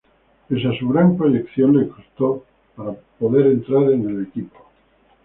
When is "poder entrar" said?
3.19-3.83